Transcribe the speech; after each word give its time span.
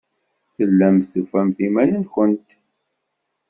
Tellamt 0.55 1.05
tufamt 1.13 1.57
iman-nwent. 1.67 2.49